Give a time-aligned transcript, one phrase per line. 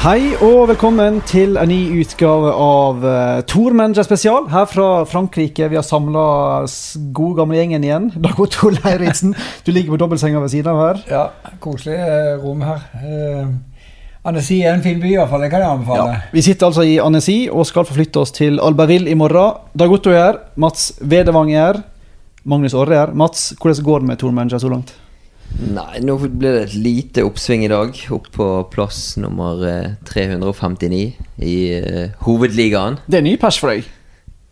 [0.00, 4.46] Hei og velkommen til en ny utgave av uh, Tor Manager spesial.
[4.48, 5.66] Her fra Frankrike.
[5.68, 6.22] Vi har samla
[7.12, 8.06] god gamle gjengen igjen.
[8.24, 9.34] Dag Otto Leiritzen,
[9.66, 11.02] du ligger på dobbeltsenga ved siden av her.
[11.10, 12.86] Ja, koselig uh, rom her.
[13.02, 13.52] Uh,
[14.24, 15.44] Annecy er en fin by, i hvert fall.
[15.44, 16.16] Det kan jeg anbefale.
[16.16, 16.32] Ja.
[16.32, 19.60] Vi sitter altså i Annecy og skal forflytte oss til Albertville i morgen.
[19.76, 20.40] Dag Otto er her.
[20.56, 21.84] Mats Vedevang er her.
[22.48, 23.12] Magnus Orre er her.
[23.12, 24.96] Mats, hvordan går det med Tor Manager så langt?
[25.60, 27.96] Nei, nå ble det et lite oppsving i dag.
[28.14, 31.00] Opp på plass nummer eh, 359
[31.44, 33.00] i uh, hovedligaen.
[33.10, 33.84] Det er ny pers for deg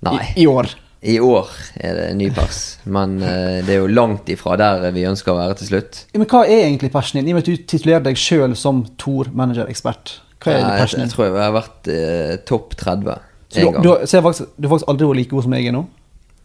[0.05, 0.69] Nei, i, i år.
[1.01, 1.49] i år
[1.81, 2.61] er det ny pers.
[2.85, 6.03] Men uh, det er jo langt ifra der vi ønsker å være til slutt.
[6.19, 7.31] Men hva er egentlig persen din?
[7.31, 10.19] I og med at du titulerer deg sjøl som Tor Manager-ekspert.
[10.45, 13.15] Hva er Nei, persen jeg tror jeg har vært uh, topp 30
[13.49, 13.87] Så en du, gang.
[13.87, 15.79] du, så jeg har faktisk, du har faktisk aldri vært like god som jeg er
[15.79, 15.87] nå?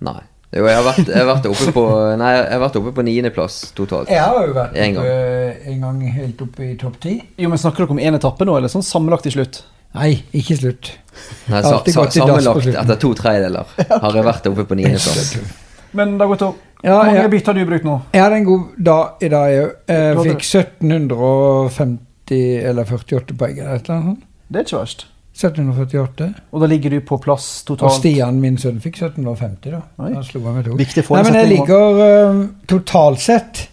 [0.07, 0.21] Nei.
[0.53, 1.83] Jo, jeg har vært, jeg har vært oppe på
[2.21, 4.11] Nei, jeg har vært oppe på niendeplass totalt.
[4.13, 5.05] Jeg har jo vært En gang.
[5.07, 7.13] oppe en gang helt oppe i topp ti.
[7.41, 9.63] Jo, men Snakker dere om én etappe nå, eller sånn sammenlagt i slutt?
[9.97, 10.91] Nei, ikke slutt.
[11.49, 13.73] Nei, sa, sa, sammenlagt etter to tredjedeler
[14.03, 15.33] har jeg vært oppe på niendeplass.
[15.97, 16.61] Men det har gått opp.
[16.83, 17.93] Ja, hvor mange bytter har du brukt nå?
[18.11, 19.69] jeg hadde en god dag i dag òg.
[19.93, 24.23] Jeg fikk 1750 eller 48 poeng eller et eller annet.
[24.49, 25.05] Det er ikke verst.
[25.33, 26.29] 1748.
[26.53, 27.89] Og da ligger du på plass totalt?
[27.89, 29.81] Og Stian, min sønn, fikk 1750, da.
[30.03, 30.13] Oi.
[30.13, 30.77] Da slo han med to.
[30.77, 33.67] Viktig Nei, men jeg ligger øh, totalt sett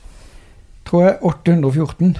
[0.90, 2.18] tror jeg 814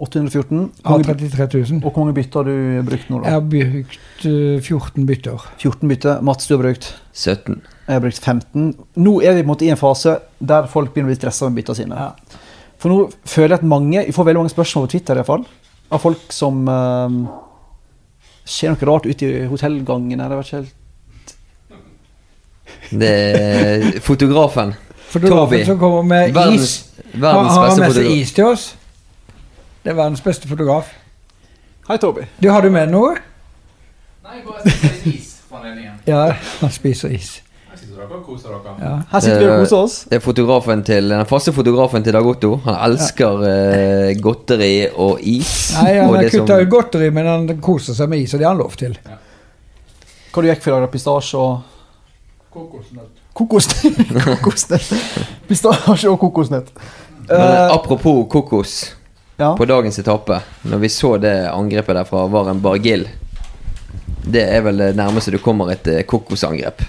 [0.00, 0.60] 814.
[0.80, 1.82] Hvor av 33 000.
[1.84, 3.28] og hvor mange bytter har du brukt nå, da?
[3.28, 5.42] Jeg har brukt uh, 14 bytter.
[5.60, 6.22] 14 bytter.
[6.24, 7.58] Mats, du har brukt 17.
[7.60, 8.70] Jeg har brukt 15.
[8.96, 11.50] Nå er vi på en måte i en fase der folk begynner å bli stressa
[11.50, 12.00] med byttene sine.
[12.00, 12.40] Ja.
[12.80, 15.28] For nå føler jeg at mange Vi får veldig mange spørsmål på Twitter i hvert
[15.28, 15.44] fall,
[15.92, 17.20] av folk som uh,
[18.50, 20.32] Skjer noe rart ute i hotellgangen her.
[20.34, 20.76] Jeg vet ikke helt
[22.90, 24.72] Det er fotografen.
[25.10, 25.64] Fotografen Toby.
[25.66, 26.84] som kommer med Verdens, is.
[27.14, 28.16] Har verdens har han beste med seg fotograf.
[28.22, 28.64] is til oss?
[29.84, 30.90] Det er verdens beste fotograf.
[31.88, 32.26] Hei, Toby.
[32.42, 33.14] Du, har du med noe?
[34.26, 35.92] Nei, bare spiser is for anledningen.
[36.06, 36.26] Ja,
[36.60, 37.30] han spiser is.
[38.00, 38.74] Dere og koser dere.
[38.80, 38.90] Ja.
[39.10, 39.96] Her sitter vi og koser oss.
[40.08, 42.54] Det er fotografen til, den faste fotografen til Dag Otto.
[42.64, 45.50] Han elsker eh, godteri og is.
[45.76, 48.54] Nei, han har kutta ut godteri, men han koser seg med is, og det har
[48.56, 48.96] han lov til.
[50.30, 50.90] Hva du gikk for i dag?
[50.94, 51.66] Pistasje og
[52.50, 53.20] Kokosnøtt.
[53.36, 54.08] kokosnøtt?
[54.26, 54.88] kokosnøtt.
[55.50, 56.72] Pistasje og kokosnøtt.
[57.28, 58.72] Men Eh, apropos kokos.
[59.38, 59.52] ja.
[59.56, 63.04] På dagens etappe, når vi så det angrepet derfra, var en Bargill.
[64.26, 66.82] Det er vel det nærmeste du kommer et eh, kokosangrep.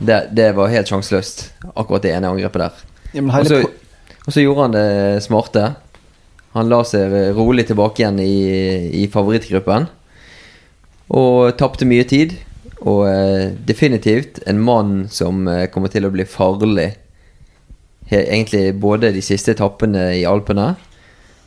[0.00, 1.44] Det, det var helt sjanseløst,
[1.74, 2.82] akkurat det ene angrepet der.
[3.12, 3.60] Ja, men Og så,
[4.24, 5.64] og så gjorde han det smarte.
[6.56, 8.36] Han la seg rolig tilbake igjen i,
[9.02, 9.90] i favorittgruppen.
[11.14, 12.38] Og tapte mye tid.
[12.80, 16.94] Og eh, definitivt en mann som eh, kommer til å bli farlig.
[18.08, 20.72] He, egentlig både de siste etappene i Alpene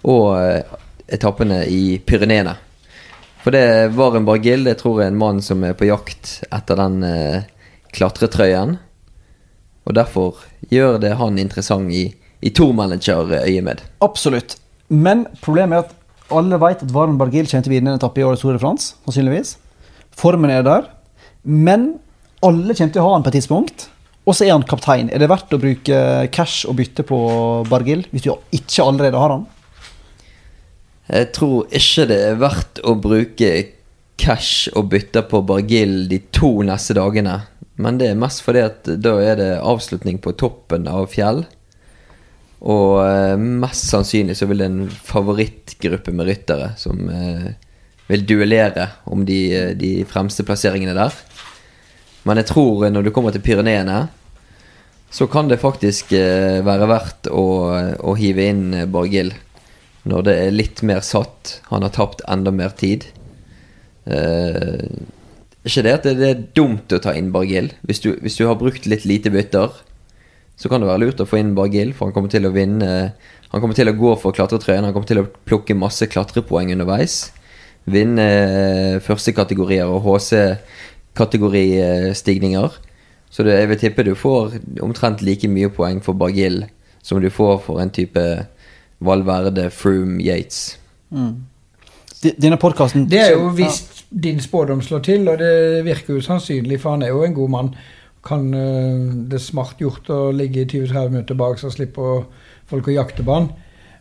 [0.08, 0.62] og eh,
[1.18, 2.54] etappene i Pyreneene.
[3.44, 4.64] For det var en Bargill.
[4.64, 7.50] det tror jeg er en mann som er på jakt etter den eh,
[7.94, 8.78] klatretrøyen.
[9.84, 12.08] Og derfor gjør det han interessant i,
[12.42, 13.84] i tourmanager-øyemed.
[14.06, 14.58] Absolutt.
[14.88, 18.22] Men problemet er at alle vet at Varen Bargil kommer til å vinne en etappe
[18.22, 18.96] i årets Tour de France.
[19.06, 19.58] Sannsynligvis.
[20.18, 20.88] Formen er der.
[21.44, 21.98] Men
[22.44, 23.88] alle kommer til å ha han på et tidspunkt.
[24.24, 25.12] Og så er han kaptein.
[25.12, 26.00] Er det verdt å bruke
[26.32, 27.20] cash og bytte på
[27.68, 29.46] Bargil hvis du ikke allerede har han?
[31.12, 33.50] Jeg tror ikke det er verdt å bruke
[34.20, 37.42] cash og bytte på Bargil de to neste dagene.
[37.82, 41.44] Men det er mest fordi at da er det avslutning på toppen av fjell.
[42.64, 47.50] Og eh, mest sannsynlig så vil det en favorittgruppe med ryttere som eh,
[48.08, 51.18] vil duellere om de, eh, de fremste plasseringene der.
[52.24, 54.06] Men jeg tror når du kommer til Pyreneene,
[55.14, 56.10] så kan det faktisk
[56.66, 57.44] være verdt å,
[58.02, 59.36] å hive inn Borghild
[60.10, 61.60] Når det er litt mer satt.
[61.70, 63.06] Han har tapt enda mer tid.
[64.06, 64.88] Eh,
[65.64, 67.70] ikke det at det er dumt å ta inn Bargill.
[67.88, 69.70] Hvis du, hvis du har brukt litt lite bytter,
[70.60, 72.90] så kan det være lurt å få inn Bargill, for han kommer til å vinne
[73.54, 77.30] Han kommer til å gå for klatretrøyen, han kommer til å plukke masse klatrepoeng underveis.
[77.86, 82.70] Vinne første kategorier og HC-kategoristigninger.
[83.30, 86.66] Så det, jeg vil tippe du får omtrent like mye poeng for Bargill
[87.06, 88.18] som du får for en type
[89.04, 90.80] Valverde, Froome, Yates.
[91.14, 91.46] Mm.
[92.42, 96.80] Denne podkasten Det er jo hvis din spådom slår til, og det virker jo sannsynlig,
[96.82, 97.76] for han er jo en god mann.
[98.24, 102.24] Kan øh, Det er smart gjort å ligge i 20-30 minutter bak, så slipper
[102.70, 103.50] folk å jakte på han.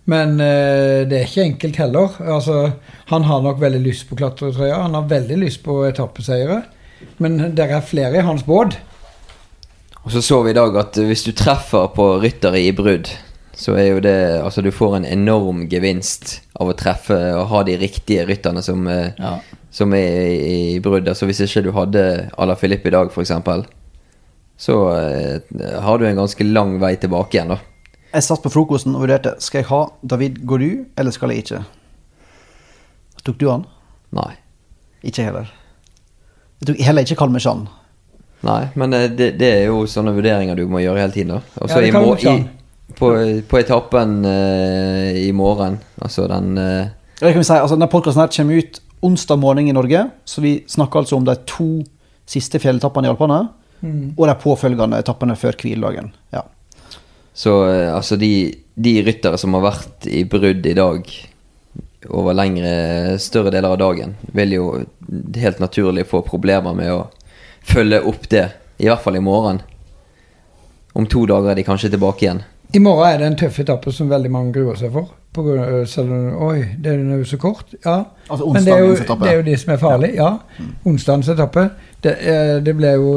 [0.04, 2.14] Men øh, det er ikke enkelt heller.
[2.20, 2.70] Altså,
[3.06, 4.82] han har nok veldig lyst på klatretrøya.
[4.82, 6.62] Han har veldig lyst på etappeseiere.
[7.18, 8.78] Men det er flere i hans båt.
[10.02, 13.10] Og så så vi i dag at hvis du treffer på ryttere i brudd,
[13.54, 17.62] så er jo det Altså, du får en enorm gevinst av å treffe og ha
[17.68, 19.38] de riktige rytterne som, eh, Ja.
[19.70, 21.08] som er i, i brudd.
[21.08, 23.32] Altså, hvis ikke du hadde Ala Filip i dag, f.eks.,
[24.62, 27.58] så uh, har du en ganske lang vei tilbake igjen, da.
[28.12, 31.62] Jeg satt på frokosten og vurderte skal jeg ha David Godu eller skal jeg ikke.
[33.24, 33.64] Tok du han?
[34.14, 34.34] Nei.
[35.02, 35.50] Ikke heller.
[36.60, 37.70] Jeg tok heller ikke Kalmersand.
[38.46, 41.40] Nei, men eh, det, det er jo sånne vurderinger du må gjøre hele tiden, da.
[41.62, 42.36] Også Ja, det i kan i,
[42.98, 43.08] på,
[43.48, 46.90] på etappen uh, i morgen, altså den uh,
[47.20, 50.60] Det kan vi si, altså Denne podkasten kommer ut onsdag morgen i Norge, så vi
[50.68, 51.70] snakker altså om de to
[52.28, 53.40] siste fjelletappene i Alpene.
[53.82, 56.12] Og de påfølgende etappene før hviledagen.
[56.30, 56.44] Ja.
[57.34, 61.10] Så uh, altså de, de ryttere som har vært i brudd i dag
[62.10, 64.68] over lengre, større deler av dagen, vil jo
[65.38, 67.02] helt naturlig få problemer med å
[67.66, 68.48] følge opp det.
[68.82, 69.60] I hvert fall i morgen.
[70.98, 72.42] Om to dager er de kanskje tilbake igjen.
[72.74, 75.12] I morgen er det en tøff etappe som veldig mange gruer seg for.
[75.32, 77.74] På av, selv om, oi, det er jo så kort.
[77.84, 77.98] Ja.
[78.28, 80.14] Altså Men det er, jo, det er jo de som er farlige.
[80.16, 80.68] Ja.
[80.88, 81.66] Onsdagens etappe.
[82.04, 83.14] Det, eh, det ble jo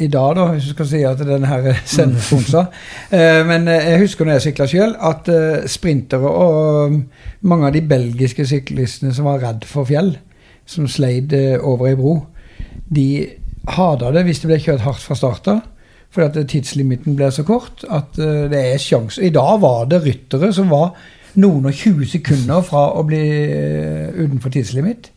[0.00, 2.76] i dag, da, hvis du skal si at den her sendes på onsdag.
[3.12, 5.32] Eh, Men jeg husker når jeg sykla sjøl, at
[5.68, 7.00] sprintere og
[7.40, 10.14] mange av de belgiske syklistene som var redd for fjell,
[10.68, 12.18] som sleid over ei bro,
[12.88, 13.08] de
[13.68, 15.60] hata det hvis det ble kjørt hardt fra start av.
[16.10, 19.22] Fordi at tidslimiten ble så kort at eh, det er sjanse.
[19.22, 20.94] I dag var det ryttere som var
[21.38, 25.10] noen og 20 sekunder fra å bli eh, utenfor tidslimit.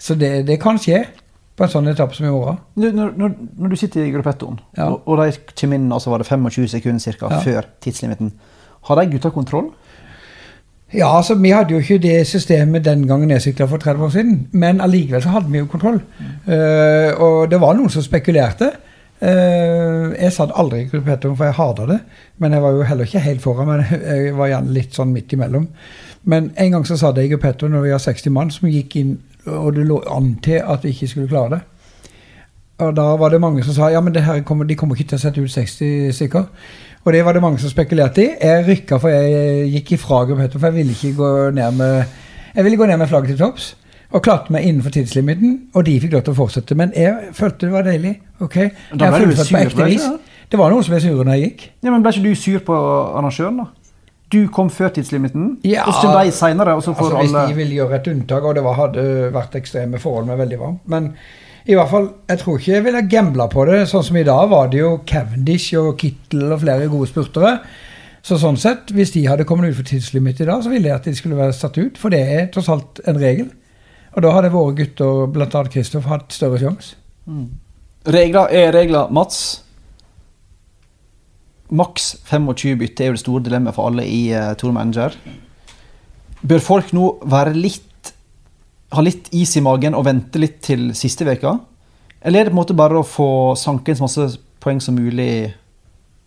[0.00, 1.04] Så det, det kan skje
[1.56, 2.56] på en sånn etappe som i morgen.
[2.80, 4.88] Når, når, når- du sitter i gruppettoen, Ja.
[4.90, 5.30] og, og de
[5.60, 7.40] kommer inn altså var det 25 sekunder cirka, Ja.
[7.44, 8.32] før tidslimiten,
[8.88, 9.68] har de gutta kontroll?
[10.94, 14.10] Ja, altså Vi hadde jo ikke det systemet den gangen jeg sykla for 30 år
[14.10, 16.00] siden, men allikevel så hadde vi jo kontroll.
[16.48, 18.72] Eh, og det var noen som spekulerte.
[19.20, 21.98] Eh, jeg satt aldri i gruppettoen, for jeg hata det.
[22.40, 25.34] Men jeg var jo heller ikke helt foran, men jeg var gjerne litt sånn midt
[25.36, 25.66] imellom.
[26.30, 28.96] Men en gang så satt jeg i gruppettoen når vi har 60 mann som gikk
[29.00, 31.60] inn, og det lå an til at vi ikke skulle klare det.
[32.80, 34.16] Og da var det mange som sa ja, men
[34.48, 36.46] kommer, de kommer ikke til å sette ut 60 stykker.
[37.04, 38.30] Og det var det mange som spekulerte i.
[38.40, 42.18] Jeg rykka for jeg gikk ifra gruppettoen, for jeg ville ikke gå ned med
[42.50, 43.74] jeg ville gå ned med flagget til topps.
[44.12, 46.74] Og klarte meg innenfor tidslimiten, og de fikk lov til å fortsette.
[46.78, 48.16] Men jeg følte det var deilig.
[48.40, 48.56] ok?
[48.98, 50.06] Da Jeg ble du sur på sur, ekte vis.
[50.50, 51.68] Det var noen som ble sure når jeg gikk.
[51.84, 52.74] Ja, men Ble ikke du sur på
[53.18, 53.66] arrangøren, da?
[54.30, 55.84] Du kom før tidslimiten, Ja.
[55.86, 58.74] og så de seinere, Altså, hvis alle de ville gjøre et unntak, og det var,
[58.74, 60.80] hadde vært ekstreme forhold med veldig varmt.
[60.86, 61.14] Men
[61.66, 63.88] i hvert fall, jeg tror ikke jeg ville gambla på det.
[63.88, 67.60] Sånn som i dag var det jo Cavendish og Kittel og flere gode spurtere.
[68.22, 70.94] Så sånn sett, hvis de hadde kommet ut for tidslimit i dag, så ville jeg
[70.94, 71.98] at de skulle være satt ut.
[71.98, 73.50] For det er tross alt en regel.
[74.16, 75.64] Og da hadde våre gutter, bl.a.
[75.70, 76.96] Kristoff, hatt større sjanse.
[78.10, 79.60] Regler er regler, Mats.
[81.70, 85.14] Maks 25 bytte er jo det store dilemmaet for alle i uh, Tour Manager.
[86.40, 87.86] Bør folk nå være litt
[88.90, 91.54] ha litt is i magen og vente litt til siste veka?
[92.20, 94.26] Eller er det på en måte bare å få sanke inn så masse
[94.60, 95.30] poeng som mulig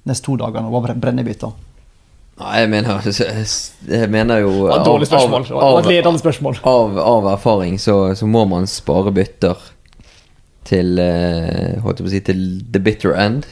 [0.07, 1.51] neste to dagene og bare brenne i bytter?
[2.41, 5.43] Nei, jeg mener, jeg mener jo Det var et dårlig spørsmål.
[5.45, 6.57] Det var et ledende spørsmål.
[6.65, 9.59] av, av erfaring så, så må man spare bytter
[10.65, 12.41] til eh, Holdt jeg på å si til
[12.73, 13.45] the bitter end.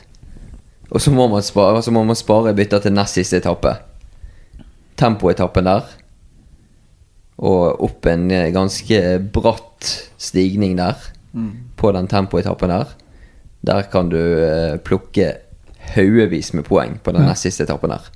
[0.90, 3.76] Og så må man spare, så må man spare bytter til nest siste etappe.
[5.00, 5.92] Tempoetappen der.
[7.42, 10.98] Og opp en ganske bratt stigning der.
[11.78, 12.96] På den tempoetappen der.
[13.62, 15.36] Der kan du eh, plukke
[15.94, 18.10] haugevis med poeng på den nest siste etappen der.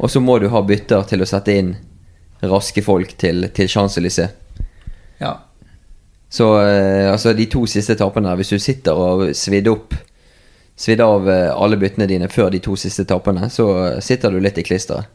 [0.00, 1.74] Og så må du ha bytter til å sette inn
[2.40, 4.32] raske folk til, til Champs-Élysées.
[5.20, 5.34] Ja.
[6.32, 9.98] Så eh, altså de to siste etappene, hvis du sitter og svidde opp
[10.80, 13.66] Svidde av eh, alle byttene dine før de to siste etappene, så
[14.00, 15.10] sitter du litt i klisteret.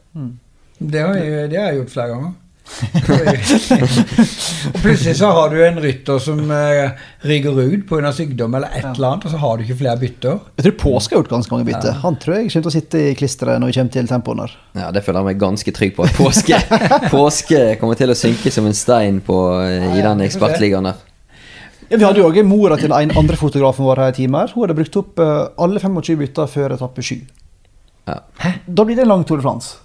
[0.78, 2.34] Det har jeg, det har jeg gjort flere ganger.
[2.76, 6.90] Og plutselig så har du en rytter som uh,
[7.24, 8.10] rygger ut pga.
[8.12, 10.38] sykdom eller et eller annet, og så har du ikke flere bytter.
[10.58, 11.96] Jeg tror Påske har gjort ganske mange bytter.
[12.02, 14.56] Han tror jeg kommer til å sitte i klisteret når vi kommer til tempoen her.
[14.76, 16.06] Ja, det føler jeg meg ganske trygg på.
[16.06, 16.60] At påske,
[17.14, 21.00] påske kommer til å synke som en stein på, eh, i den ekspertligaen der.
[21.86, 24.52] Ja, vi hadde jo også mora til en andre fotografen vår her i her.
[24.52, 27.20] Hun hadde brukt opp eh, alle 25 bytter før etappe 7.
[28.06, 28.20] Ja.
[28.66, 29.78] Da blir det en lang Tour de France.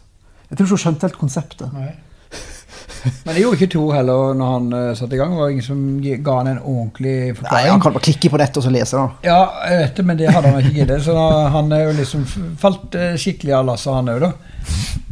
[0.50, 1.78] Jeg tror ikke hun skjønte helt konseptet.
[3.26, 5.34] Men det gjorde ikke Tor heller når han uh, satte i gang.
[5.34, 7.66] Det var ingen som ga han en ordentlig forklaring.
[7.66, 7.72] Nei.
[7.74, 8.98] Han kan bare klikke på dette og så lese.
[9.00, 9.28] da.
[9.28, 9.40] Ja,
[9.72, 11.04] jeg vet det, men det hadde han ikke giddet.
[11.06, 12.26] Så da, han er jo liksom
[12.62, 14.32] falt uh, skikkelig av lasset, han òg, da.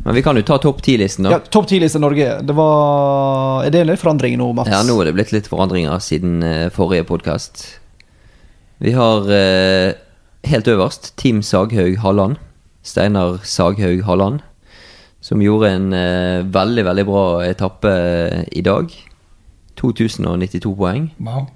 [0.06, 1.38] Men vi kan jo ta topp ti-listen, da.
[1.38, 2.28] Ja, Topp 10-liste Norge.
[2.46, 4.72] Det var Er det en litt forandring nå, Mats?
[4.72, 7.66] Ja, nå er det blitt litt forandringer siden uh, forrige podkast.
[8.80, 9.26] Vi har
[10.48, 12.38] helt øverst Team Saghaug Halland.
[12.88, 14.40] Steinar Saghaug Halland.
[15.22, 18.92] Som gjorde en eh, veldig, veldig bra etappe eh, i dag.
[19.80, 21.10] 2092 poeng.
[21.20, 21.48] Wow.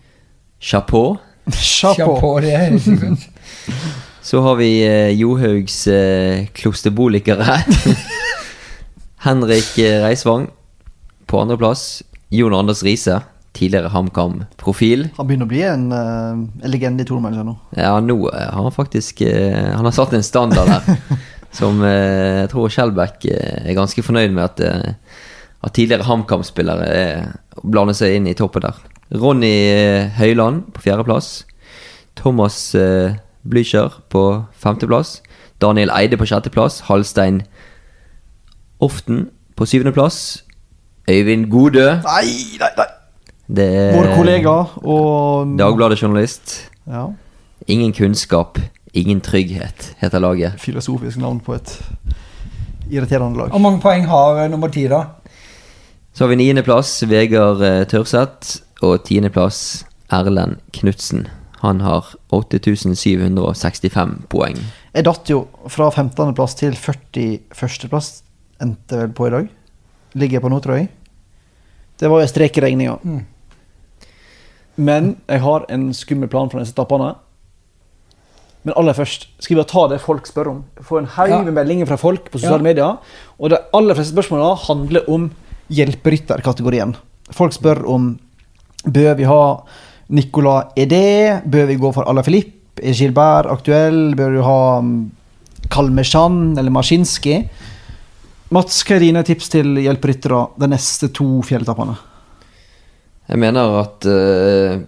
[0.60, 1.18] Chapeau.
[1.52, 2.40] Chapeau.
[2.44, 3.30] Det er sikkert.
[4.24, 7.58] Så har vi eh, Johaugs eh, klosterbolikere.
[9.26, 10.48] Henrik eh, Reisvang
[11.28, 12.04] på andreplass.
[12.34, 13.20] Jon Anders Riise,
[13.54, 15.10] tidligere HamKam-profil.
[15.18, 16.32] Han begynner å bli en, uh,
[16.64, 17.54] en legende i Tormanager nå.
[17.78, 21.20] Ja, nå har han faktisk uh, Han har satt en standard der
[21.54, 25.20] som eh, jeg tror Skjelbæk eh, er ganske fornøyd med at, eh,
[25.64, 26.88] at tidligere HamKam-spillere
[27.64, 28.80] blander seg inn i toppen der.
[29.14, 29.54] Ronny
[30.18, 31.44] Høiland på fjerdeplass.
[32.18, 32.58] Thomas
[33.46, 34.24] Blücher på
[34.58, 35.20] femteplass.
[35.62, 36.82] Daniel Eide på sjetteplass.
[36.90, 37.44] Halstein
[38.82, 40.44] Often på syvendeplass.
[41.10, 41.86] Øyvind Godø.
[42.02, 42.90] Nei, nei, nei!
[43.54, 46.72] Det er Vår kollega og Dagbladet-journalist.
[46.88, 47.12] Ja,
[47.68, 48.58] Ingen kunnskap,
[48.94, 50.60] ingen trygghet, heter laget.
[50.62, 51.82] filosofisk navn på et
[52.92, 53.50] irriterende lag.
[53.50, 55.06] Hvor mange poeng har eh, nummer ti, da?
[56.14, 61.28] Så har vi niendeplass Vegard eh, Tørseth, og tiendeplass Erlend Knutsen.
[61.64, 64.60] Han har 8765 poeng.
[64.94, 66.34] Jeg datt jo fra 15.
[66.36, 67.88] plass til 41.
[67.90, 68.10] plass,
[68.62, 69.48] endte vel på i dag.
[70.14, 70.90] Ligger jeg på nå, tror jeg.
[72.00, 72.98] Det var jo en strek i regninga.
[73.02, 73.22] Mm.
[74.76, 77.14] Men jeg har en skummel plan for disse etappene.
[78.64, 80.64] Men aller først skal vi bare ta det folk spør om.
[80.82, 81.42] Få en haug Ja.
[81.52, 82.64] meldinger fra folk på sosiale Ja.
[82.64, 82.98] medier.
[83.40, 85.32] Og de aller fleste spørsmåla handler om
[85.70, 86.96] hjelperytterkategorien.
[87.32, 88.20] Folk spør om
[88.86, 89.64] bør vi ha
[90.10, 94.82] Nicolas Edé, bør vi gå for Alaphilippe, er Gilbert aktuell, bør du ha
[95.70, 97.50] Kalmesjan eller Maskinski?
[98.54, 101.96] Mats, hva er dine tips til hjelperyttere de neste to fjelletappene?
[103.30, 104.84] Jeg mener at uh,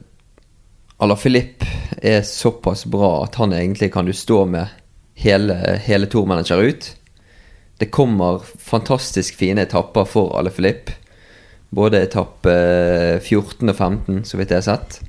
[0.98, 1.66] Alaphilippe
[2.02, 4.68] er såpass bra at han egentlig kan du stå med
[5.20, 6.88] hele, hele tourmanager ut.
[7.78, 10.96] Det kommer fantastisk fine etapper for Alaphilippe.
[11.76, 12.54] Både etappe
[13.26, 15.02] 14 og 15, så vidt jeg har sett.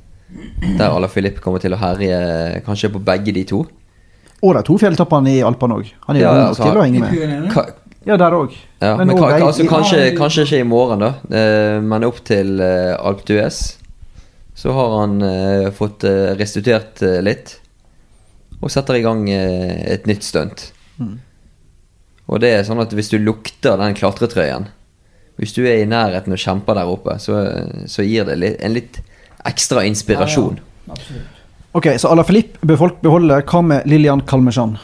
[0.78, 2.18] Der Alaphilippe kommer til å herje
[2.66, 3.62] kanskje på begge de to.
[4.42, 5.92] Og de to fjelletappene i Alpene òg.
[6.08, 7.50] Han er Ja, altså, til å henge med.
[7.54, 7.68] Ka
[8.06, 8.52] Ja, der òg.
[8.82, 11.08] Ja, Men men, ka- altså, kanskje, kanskje ikke i morgen, da.
[11.30, 13.76] Eh, men opp til eh, Alp d'Huez.
[14.56, 17.58] Så har han eh, fått eh, restituert eh, litt.
[18.62, 20.70] Og setter i gang eh, et nytt stunt.
[20.96, 21.18] Mm.
[22.26, 24.70] Og det er sånn at hvis du lukter den klatretrøyen
[25.36, 27.36] Hvis du er i nærheten og kjemper der oppe, så,
[27.84, 29.02] så gir det litt, en litt
[29.46, 30.56] ekstra inspirasjon.
[30.56, 31.32] Ja, Absolutt.
[31.76, 33.42] Ok, så Alaphilippe bør folk beholde.
[33.44, 34.78] Hva med Lillian Kalmesjan?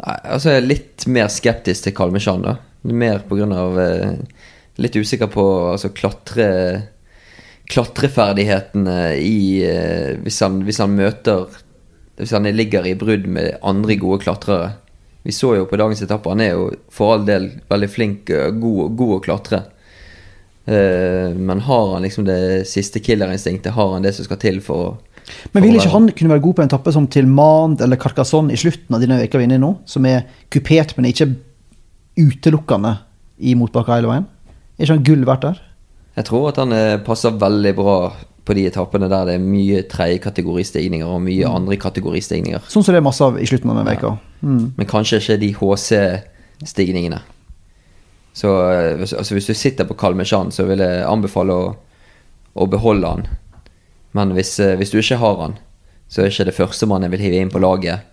[0.00, 2.56] Nei, altså Jeg er litt mer skeptisk til Kalmesjan, da.
[2.88, 4.14] Mer på grunn av eh,
[4.80, 6.46] Litt usikker på altså, klatre
[7.70, 11.46] klatreferdighetene i eh, hvis, han, hvis han møter
[12.20, 14.74] Hvis han ligger i brudd med andre gode klatrere.
[15.24, 18.58] Vi så jo på dagens etappe, han er jo for all del veldig flink og
[18.60, 19.60] god, god å klatre.
[20.64, 23.72] Eh, men har han liksom det siste killerinstinktet?
[23.76, 24.90] Har han det som skal til for å
[25.54, 28.52] Men vil ikke han kunne være god på en etappe som til Mand eller Carcassonne
[28.52, 31.30] i slutten av denne uka vi er inne i nå, som er kupert, men ikke
[32.20, 32.96] utelukkende
[33.40, 34.28] i motbakka hele veien?
[34.76, 35.60] Er ikke han gull verdt der?
[36.20, 37.96] Jeg tror at han eh, passer veldig bra
[38.44, 42.66] på de etappene der det er mye tredjekategoristigninger og mye andre kategoristigninger.
[42.68, 44.10] Sånn som det er masse av i slutten av denne veka.
[44.44, 44.64] Mm.
[44.76, 47.22] Men kanskje ikke de HC-stigningene.
[48.36, 51.72] Så eh, altså hvis du sitter på Kalmesjan, så vil jeg anbefale å,
[52.52, 53.26] å beholde han.
[54.16, 55.56] Men hvis, eh, hvis du ikke har han,
[56.10, 58.04] så er ikke det førstemann jeg vil hive inn på laget.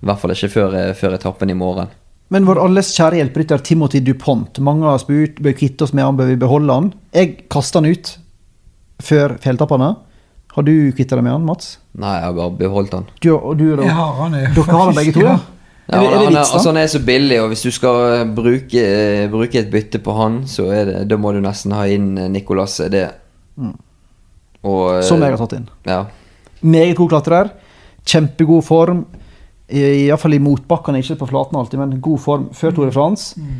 [0.00, 1.92] I hvert fall ikke før, før etappen i morgen.
[2.30, 4.60] Men vår alles kjære hjelperytter Timothy Dupont.
[4.62, 6.92] Mange har spurt bør kvitte oss med han, bør vi beholde han?
[7.16, 8.12] Jeg kasta han ut
[9.02, 9.88] før fjelltappene.
[10.54, 11.72] Har du kvitta deg med han, Mats?
[11.98, 13.08] Nei, jeg har bare beholdt han.
[13.18, 13.86] Du, du, da?
[13.86, 14.52] Jeg har han, jeg.
[14.54, 15.38] Dere har han begge to, ja?
[15.90, 17.62] Ja, Er det, er det han, er, vits, altså, han er så billig, og hvis
[17.66, 21.32] du skal eh, bruke, eh, bruke et bytte på han, så er det, da må
[21.34, 23.08] du nesten ha inn eh, Nicolas det.
[23.58, 25.66] Og, eh, Som jeg har tatt inn.
[25.88, 26.04] Ja.
[26.62, 27.50] Meget god klatrer.
[28.06, 29.02] Kjempegod form.
[29.70, 33.30] Iallfall i motbakkene, ikke på flaten alltid, men god form før Tore Frans.
[33.38, 33.56] Mm.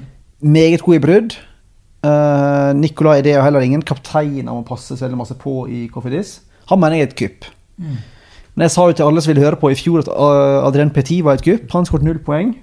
[0.57, 1.37] Meget god i brudd.
[2.01, 5.67] Uh, Nicolay er det og heller ingen kaptein han må passe så veldig masse på
[5.69, 6.39] i Cofidis.
[6.71, 7.51] Han mener jeg er et kupp.
[7.81, 10.93] Men jeg sa jo til alle som ville høre på i fjor at uh, Adrien
[10.93, 11.67] Petit var et kupp.
[11.75, 12.55] Han skåret null poeng.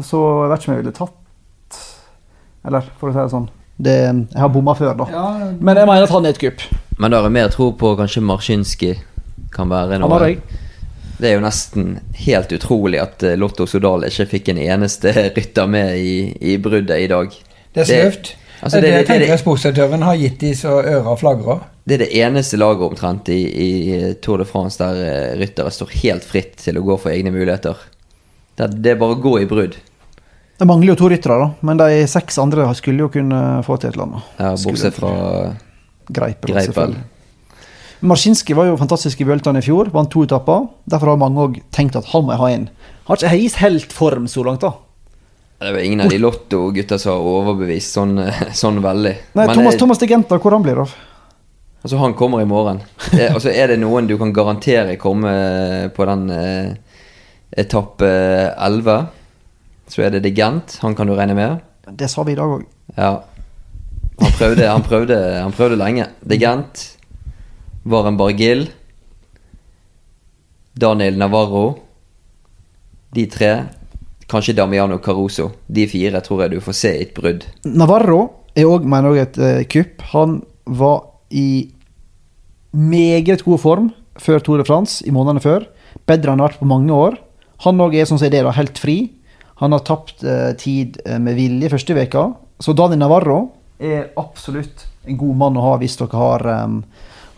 [0.00, 1.80] Så jeg vet ikke om jeg ville tatt
[2.64, 3.48] Eller for å si det sånn.
[3.82, 3.94] Det,
[4.30, 5.06] jeg har bomma før, da.
[5.10, 5.26] Ja,
[5.58, 6.64] Men jeg mener at han er et kupp.
[7.00, 8.92] Men da har jeg mer tro på kanskje Marsjinskij
[9.52, 10.28] kan være Han har noe.
[10.30, 10.60] jeg.
[11.22, 15.68] Det er jo nesten helt utrolig at eh, Lotto Sodal ikke fikk en eneste rytter
[15.70, 17.36] med i, i bruddet i dag.
[17.74, 18.32] det er sløvt.
[18.60, 21.62] altså, det, det, det, det, tenker det, jeg sportsdirektøren har gitt de så øra flagrer.
[21.84, 23.68] det er det eneste laget omtrent i, i
[24.24, 27.86] Tour de France der eh, ryttere står helt fritt til å gå for egne muligheter.
[28.58, 29.78] Det, det er bare å gå i brudd.
[30.58, 33.92] Det mangler jo to ryttere, da, men de seks andre skulle jo kunne få til
[33.92, 34.34] et eller annet.
[34.42, 35.14] Ja, bortsett fra
[36.10, 36.50] Greipel.
[36.50, 36.98] Greipel.
[38.02, 40.64] Marsinski var jo fantastisk i Vueltaen i fjor, vant to etapper.
[40.90, 42.64] Derfor har mange òg tenkt at han må jeg ha inn.
[43.06, 44.72] Har ikke Heis helt form så langt, da.
[45.62, 48.16] Det var ingen av de Lotto-gutta som har overbevist sånn,
[48.62, 49.14] sånn veldig.
[49.38, 50.94] Nei, Men, Thomas, eh, Thomas de Genta, hvor han blir av?
[51.82, 52.80] Altså, han kommer i morgen.
[53.34, 56.96] Og så er det noen du kan garantere kommer på den eh,
[57.62, 58.08] etappe
[58.54, 58.96] 11,
[59.90, 60.78] så er det De Gent.
[60.82, 61.62] Han kan du regne med.
[61.98, 62.66] Det sa vi i dag òg.
[62.96, 63.12] Ja.
[64.22, 66.06] Han prøvde, han prøvde, han prøvde lenge.
[66.26, 66.84] De Gent,
[67.82, 68.68] Varen Bargil,
[70.72, 71.78] Daniel Navarro.
[73.12, 73.52] De tre.
[74.30, 75.50] Kanskje Damiano Caruso.
[75.66, 77.44] De fire tror jeg du får se i et brudd.
[77.68, 78.20] Navarro
[78.56, 80.04] er òg, mener jeg, et uh, kupp.
[80.14, 81.72] Han var i
[82.72, 85.66] meget god form før Tour de France, i månedene før.
[86.08, 87.18] Bedre enn han har vært på mange år.
[87.66, 88.96] Han òg er som sier det, da, helt fri.
[89.60, 92.24] Han har tapt uh, tid eh, med vilje første veka.
[92.62, 93.38] Så Daniel Navarro
[93.82, 96.80] er absolutt en god mann å ha hvis dere har, em,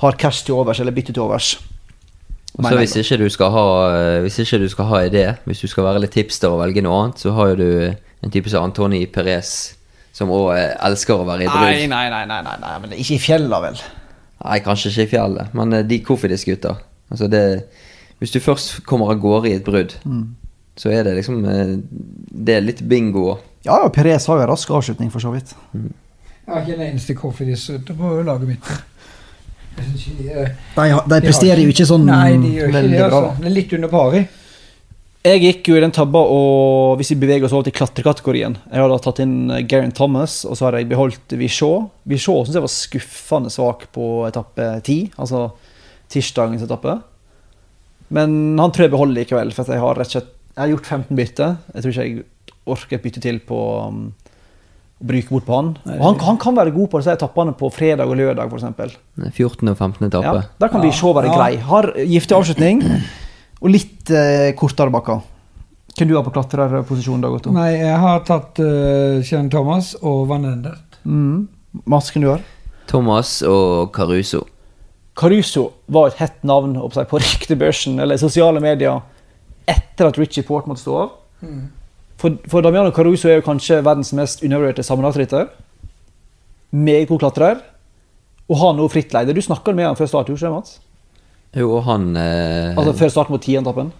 [0.02, 1.54] har cash til overs, eller bytte til overs.
[2.54, 5.64] Og så hvis ikke du skal ha eh, Hvis ikke du skal ha idé, hvis
[5.64, 7.70] du skal være litt tipster og velge noe annet, så har jo du
[8.24, 9.74] en type som Antoni Perez,
[10.14, 11.66] som òg elsker å være i brudd.
[11.66, 13.82] Nei, nei, nei, nei, nei, nei, men ikke i fjella, vel.
[14.44, 16.76] Nei, kanskje ikke i fjellet, men eh, de Kofidis-gutta.
[17.10, 17.44] Altså det
[18.22, 19.92] Hvis du først kommer av gårde i et brudd,
[20.78, 21.74] så er det liksom eh,
[22.30, 23.34] Det er litt bingo.
[23.66, 25.54] Ja, ja, Perez har jo en rask avslutning, for så vidt.
[25.74, 28.72] Jeg har ikke en eneste Coffeedis-rytter på laget mitt.
[29.74, 33.02] Ikke de, er- De, de presterer jo ikke sånn Nei, de gjør ikke det.
[33.08, 33.34] Altså.
[33.40, 34.24] Det er litt under pari.
[35.24, 38.82] Jeg gikk jo i den tabba, og hvis vi beveger oss over til klatrekategorien Jeg
[38.82, 39.36] hadde tatt inn
[39.70, 41.88] Garen Thomas, og så har jeg beholdt Vichot.
[42.04, 45.46] Vichot syns jeg var skuffende svak på etappe ti, altså
[46.12, 46.98] tirsdagens etappe.
[48.12, 50.70] Men han tror jeg beholder likevel, for at jeg har rett og slett Jeg har
[50.74, 51.56] gjort 15 bytter.
[51.74, 52.24] Jeg tror ikke jeg
[52.74, 53.56] orker et bytte til på
[53.88, 54.23] um, å
[55.04, 55.68] bruke bort på han.
[55.96, 58.96] Og han, han kan være god på disse etappene på fredag og lørdag, f.eks.
[59.36, 59.68] 14.
[59.70, 60.08] og 15.
[60.08, 60.40] etappe.
[60.40, 61.36] Ja, der kan Ja, Vichot være ja.
[61.36, 61.52] grei.
[61.70, 62.82] Har giftig avslutning
[63.62, 65.22] og litt eh, kortere bakker.
[65.94, 67.52] Hvem du har på klatrerposisjon da, Otto?
[67.54, 70.98] Nei, jeg har tatt uh, Kjell Thomas og Van Endert.
[71.06, 71.44] Mm.
[71.86, 72.42] Mats, hvem du har?
[72.90, 74.42] Thomas og Caruso.
[75.14, 79.04] Caruso var et hett navn på ryktebørsen eller sosiale medier
[79.70, 81.14] etter at Richie Port måtte stå av.
[82.20, 85.48] For, for Damiano Caruso er jo kanskje verdens mest undervurderte sammenlagtrytter.
[86.74, 87.60] Meget god klatrer.
[88.50, 89.34] Og har nå fritt leide.
[89.34, 90.80] Du snakka med han før start, gjorde du ikke sant, Mats?
[91.54, 93.92] Jo, og han eh, Altså før start mot tiendetappen.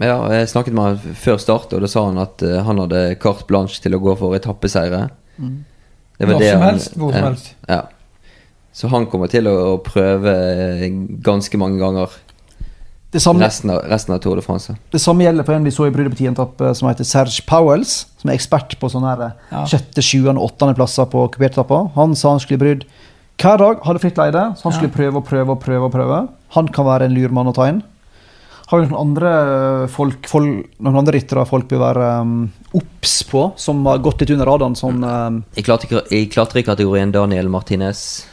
[0.00, 3.02] Ja, jeg snakket med han før start, og da sa han at eh, han hadde
[3.22, 5.04] carte blanche til å gå for etappeseire.
[5.38, 7.52] Det var Når det som han- helst, hvor som helst.
[7.68, 7.82] Ja.
[8.72, 10.34] Så han kommer til å, å prøve
[11.26, 12.12] ganske mange ganger
[13.18, 14.76] samme, resten av, resten av Tour de France.
[14.92, 18.06] det samme gjelder på en vi så i tiendetappe, som heter Serge Powells.
[18.20, 19.64] Som er ekspert på sånne her eh, Ja.
[19.66, 21.90] sjette, sjuende, åttende plasser på kupertappa.
[21.96, 22.84] Han sa han skulle i brudd
[23.40, 25.84] hver dag, hadde fritt leide, så han skulle prøve og prøve og prøve.
[25.88, 26.28] og prøve.
[26.50, 27.82] Han kan være en lur mann å ta inn.
[28.70, 29.30] Har vi noen andre
[29.90, 32.52] folk, folk noen andre ryttere folk bør være um,
[33.30, 34.76] på, som har gått litt under radaren?
[34.76, 35.62] Som, um, I
[36.30, 38.26] klatrekategorien Daniel Martinez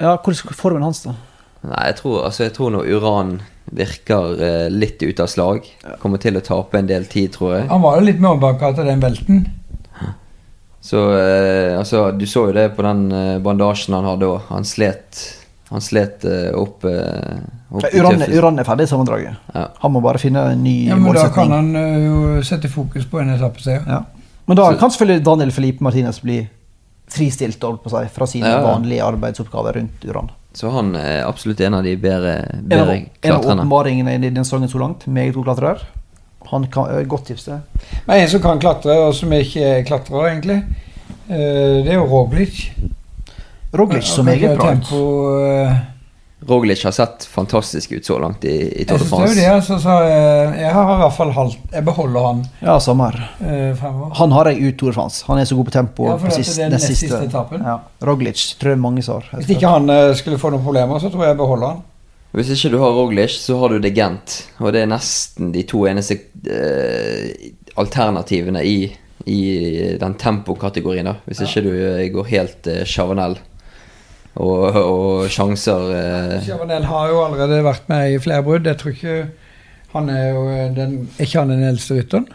[0.00, 1.14] ja, Hvordan er formen hans, da?
[1.62, 3.36] Nei, jeg tror, altså, jeg tror når Uran
[3.72, 5.64] virker eh, litt ute av slag,
[6.02, 7.68] kommer til å tape en del tid, tror jeg.
[7.70, 9.46] Han var jo litt målbak etter den velten.
[10.84, 14.42] Så eh, altså, du så jo det på den eh, bandasjen han hadde òg.
[14.50, 15.22] Han slet,
[15.70, 17.38] han slet eh, opp, eh,
[17.72, 19.38] opp i Uran, Uran er ferdig i sammendraget.
[19.54, 19.62] Ja.
[19.80, 21.54] Han må bare finne en ny Ja, men da kan målsetning.
[21.56, 22.04] han ø,
[22.36, 23.86] jo sette fokus på en etappeseier.
[23.88, 24.02] Ja.
[24.44, 26.42] Men da Så- kan selvfølgelig Daniel Felipe Martinez bli
[27.08, 28.66] fristilt holdt på seg, fra sine Ja, ja.
[28.68, 30.28] vanlige arbeidsoppgaver rundt Uran.
[30.54, 33.06] Så han er absolutt en av de bedre, En klatrerne.
[33.22, 35.06] en av åpenbaringene i den sangen så langt.
[35.06, 35.82] Meget god klatrer.
[36.50, 37.60] Han kan, ø, godt tips, det.
[38.06, 40.60] Men en som kan klatre, og som ikke er klatrer, egentlig,
[41.30, 41.34] ø,
[41.82, 42.68] det er jo Roglic.
[43.74, 45.00] Roglic som jeg er meget bra tempo,
[45.40, 45.66] ø,
[46.48, 49.36] Roglic har sett fantastisk ut så langt i, i Tour de France.
[49.40, 53.06] Jeg, altså, så jeg, jeg har i hvert fall halvt Jeg beholder han Ja, samme
[53.10, 53.20] her.
[53.40, 54.12] ø, fremover.
[54.20, 55.24] Han har jeg ut Tour de France.
[55.28, 56.08] Han er så god på tempo.
[56.10, 57.06] Ja, for på sist, det er den siste.
[57.06, 57.64] siste etappen.
[57.64, 57.78] Ja.
[58.04, 59.20] Roglic tror jeg mange sa.
[59.32, 59.88] Hvis ikke han
[60.20, 61.82] skulle få noen problemer, så tror jeg jeg beholder han.
[62.34, 64.40] Hvis ikke du har Roglic, så har du De Gent.
[64.58, 66.16] Og det er nesten de to eneste
[66.50, 68.76] eh, alternativene i,
[69.30, 69.40] i
[70.00, 71.06] den tempokategorien.
[71.06, 73.38] da Hvis ikke du eh, går helt eh, Chavanel
[74.34, 78.66] og, og sjanser eh, Chavanel har jo allerede vært med i flere brudd.
[78.66, 79.18] Jeg tror ikke
[79.94, 80.44] han er jo
[80.74, 82.26] den Er ikke han den eldste rytteren?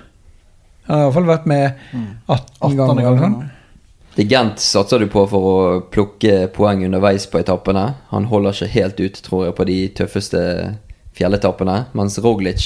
[0.88, 3.02] Han har i hvert fall vært med 18, 18 ganger.
[3.04, 3.40] eller sånn.
[4.16, 5.58] De Gent satser du på for å
[5.94, 7.84] plukke poeng underveis på etappene.
[8.10, 10.42] Han holder ikke helt ut, tror jeg, på de tøffeste
[11.20, 11.78] fjelletappene.
[11.96, 12.66] Mens Roglic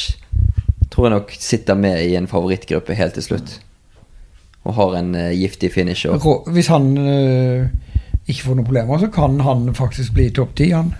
[0.93, 3.59] tror jeg nok sitter med i en favorittgruppe helt til slutt.
[4.63, 6.07] og har en eh, giftig finish.
[6.07, 7.67] Og, Hvis han eh,
[8.27, 10.93] ikke får noen problemer, så kan han faktisk bli topp ti, han.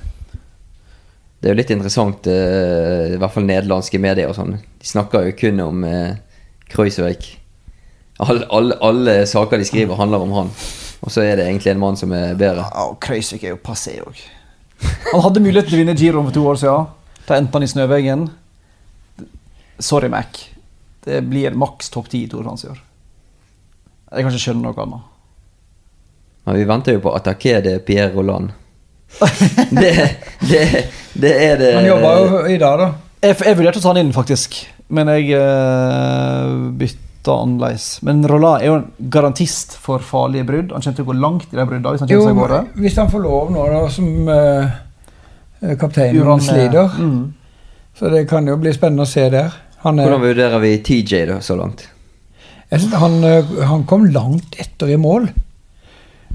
[1.40, 4.58] det er jo litt interessant, eh, i hvert fall nederlandske medier og sånn.
[4.60, 6.20] De snakker jo kun om eh,
[6.72, 7.30] Kreuzvik.
[8.24, 10.52] Alle, all, alle saker de skriver, handler om han.
[11.04, 12.64] Og så er det egentlig en mann som er bedre.
[12.64, 14.20] Ja, og Kreisvik er jo passé òg.
[15.12, 16.88] Han hadde mulighet til å vinne Giroen for to år siden.
[17.28, 18.28] Da endte han i snøveggen.
[19.84, 20.40] Sorry, Mac.
[21.04, 22.80] Det blir maks topp ti i Tour de France i år.
[24.14, 25.12] Jeg kan ikke skjønne noe annet.
[26.43, 28.51] Men vi venter jo på Attaqué de Pierre Roland.
[29.69, 29.93] det,
[30.39, 30.63] det,
[31.13, 32.88] det er det Han jobber jo i dag, da.
[33.23, 34.58] Jeg, jeg vurderte å ta han inn, faktisk,
[34.91, 37.86] men jeg uh, bytta annerledes.
[38.03, 40.73] Men Roland er jo en garantist for farlige brudd.
[40.73, 42.60] Han kommer til å gå langt i de bruddene hvis han Jo, seg gårde.
[42.84, 46.99] hvis han får lov nå, da, som uh, kapteinen sliter.
[46.99, 47.23] Mm.
[47.95, 49.56] Så det kan jo bli spennende å se der.
[49.86, 51.88] Han, er, Hvordan vurderer vi TJ da, så langt?
[52.73, 53.17] jeg synes han,
[53.69, 55.27] han kom langt etter i mål.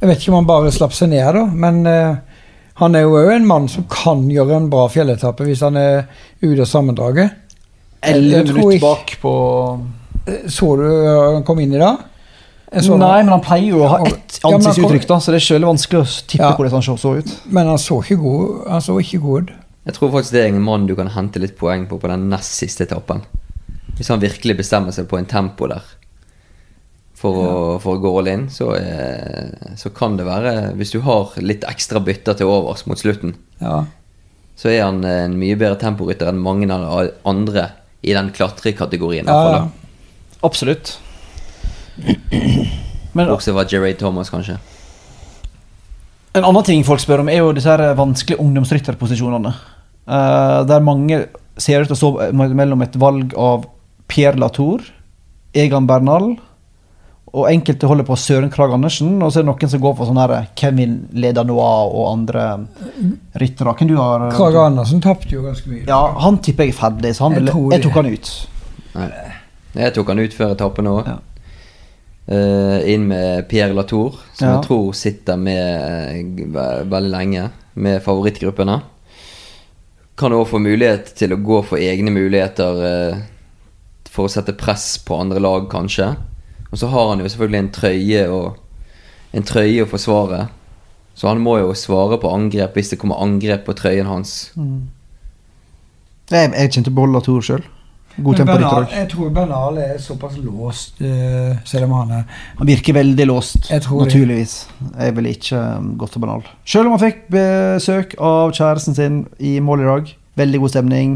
[0.01, 2.17] Jeg vet ikke om han bare slapp seg ned, da, men eh,
[2.79, 6.05] han er jo òg en mann som kan gjøre en bra fjelletappe hvis han er
[6.43, 7.33] ute av sammendraget.
[8.07, 9.33] Elleve minutter bak på
[10.29, 12.03] Eh, Så du eh, han kom inn i dag?
[12.71, 16.01] Nei, men han pleier jo å ha ett ansiktsuttrykk, da, så det er selv vanskelig
[16.03, 16.51] å tippe Ja.
[16.53, 17.31] hvordan han så- så ut.
[17.49, 19.51] Men han så ikke god, han så ikke god ut.
[19.87, 22.29] Jeg tror faktisk det er en mann du kan hente litt poeng på på den
[22.29, 23.23] nest siste etappen.
[23.97, 25.81] Hvis han virkelig bestemmer seg på en tempo der
[27.19, 29.51] for, å, for å gå all in, så, er,
[29.81, 33.81] så kan det være Hvis du har litt ekstra bytter til overs mot slutten, Ja.
[34.59, 37.69] så er han en mye bedre temporytter enn mange av de andre
[38.07, 39.27] i den klatrekategorien.
[39.27, 39.63] Ja, ja.
[40.47, 40.95] Absolutt.
[43.19, 44.59] Men Også var Jerry Thomas, kanskje.
[46.39, 49.55] en annen ting folk spør om, er jo disse her vanskelige ungdomsrytterposisjonene.
[50.09, 51.25] Uh, der mange
[51.59, 52.11] ser ut til å stå
[52.55, 53.67] mellom et valg av
[54.09, 54.85] Pierre Latour,
[55.59, 56.37] Egan Bernal
[57.29, 60.09] og enkelte holder på Søren Krag Andersen, og så er det noen som går for
[60.09, 62.45] sånn her Kevin Ledanois og andre
[63.41, 63.75] ryttere.
[63.77, 65.85] Hvem du har Krag Andersen tapte jo ganske mye.
[65.89, 68.31] Ja, han tipper jeg er ferdig, så han Jeg tror jeg tok han ut.
[68.95, 69.09] Nei.
[69.79, 71.11] Jeg tok han ut før etappen òg.
[71.13, 71.19] Ja.
[72.85, 74.55] inn med Pierre Latour, som Ja.
[74.55, 78.83] jeg tror sitter med uh, veldig lenge, med favorittgruppene.
[80.19, 83.23] Kan òg få mulighet til å gå for egne muligheter uh,
[84.11, 86.17] for å sette press på andre lag, kanskje.
[86.71, 88.43] Og så har han jo selvfølgelig en trøye å,
[89.33, 90.47] en trøye å forsvare.
[91.19, 94.53] Så han må jo svare på angrep hvis det kommer angrep på trøyen hans.
[96.31, 97.65] Jeg, jeg kjente på Tor sjøl.
[98.19, 98.95] God tempo ditt Bernal, òg.
[98.97, 102.23] jeg tror Bernal er såpass låst, uh, selv om han er
[102.59, 104.55] Han virker veldig låst, Jeg tror naturligvis.
[104.99, 106.43] Jeg ville ikke um, gått til banal.
[106.67, 110.15] Selv om han fikk besøk av kjæresten sin i mål i dag.
[110.43, 111.15] Veldig god stemning.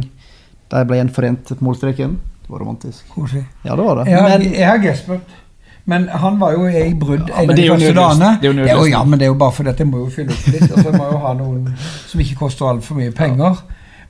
[0.71, 2.21] De ble gjenforent på målstreken.
[2.43, 3.03] Det var romantisk.
[3.15, 3.45] koselig.
[3.65, 4.07] Ja, det var det.
[4.11, 5.39] Jeg har, Men jeg har gespet.
[5.91, 8.29] Men han var jo i brudd Ja, en men av det de første dagene.
[8.93, 10.69] Ja, men det er jo bare fordi at jeg må jo fylle opp litt.
[10.71, 11.65] Og så må jeg jo ha noen
[12.07, 13.63] som ikke koster altfor mye penger.